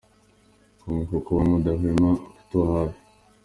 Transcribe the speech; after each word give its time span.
com 0.81 0.97
ku 1.07 1.15
kuba 1.25 1.41
mudahwema 1.49 2.09
kutuba 2.33 2.65
hafi. 2.73 2.99